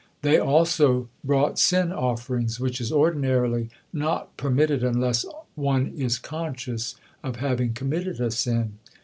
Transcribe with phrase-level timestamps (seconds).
[0.23, 7.35] They also brought sin offerings, which is ordinarily not permitted unless on is conscious of
[7.35, 8.79] having committed a sin.